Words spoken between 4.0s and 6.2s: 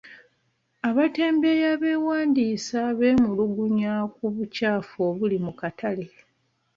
ku bukyafu obuli mu katale.